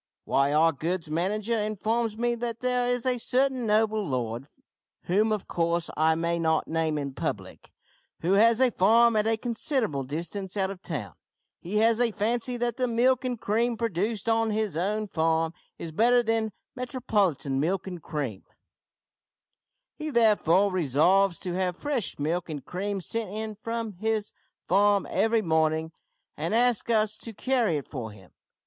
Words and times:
"Why, 0.23 0.51
our 0.51 0.71
goods 0.71 1.11
manager 1.11 1.53
informs 1.55 2.17
me 2.17 2.33
that 2.33 2.61
there 2.61 2.91
is 2.91 3.05
a 3.05 3.19
certain 3.19 3.67
noble 3.67 4.03
lord, 4.03 4.47
whom 5.03 5.31
of 5.31 5.47
course 5.47 5.91
I 5.95 6.15
may 6.15 6.39
not 6.39 6.67
name 6.67 6.97
in 6.97 7.13
public, 7.13 7.71
who 8.21 8.33
has 8.33 8.59
a 8.59 8.71
farm 8.71 9.15
at 9.15 9.27
a 9.27 9.37
considerable 9.37 10.01
distance 10.03 10.57
out 10.57 10.71
of 10.71 10.81
town. 10.81 11.13
He 11.59 11.77
has 11.77 11.99
a 11.99 12.09
fancy 12.09 12.57
that 12.57 12.77
the 12.77 12.87
milk 12.87 13.23
and 13.23 13.39
cream 13.39 13.77
produced 13.77 14.27
on 14.27 14.49
his 14.49 14.75
own 14.75 15.07
farm 15.07 15.53
is 15.77 15.91
better 15.91 16.23
than 16.23 16.51
Metropolitan 16.75 17.59
milk 17.59 17.85
and 17.85 18.01
cream. 18.01 18.43
He 19.99 20.09
therefore 20.09 20.71
resolves 20.71 21.37
to 21.41 21.53
have 21.53 21.77
fresh 21.77 22.17
milk 22.17 22.49
and 22.49 22.65
cream 22.65 23.01
sent 23.01 23.29
in 23.29 23.53
from 23.61 23.91
his 23.91 24.33
farm 24.67 25.05
every 25.11 25.43
morning, 25.43 25.91
and 26.35 26.55
asks 26.55 26.89
us 26.89 27.17
to 27.17 27.33
carry 27.33 27.77
it 27.77 27.87
for 27.87 28.09
him. 28.09 28.31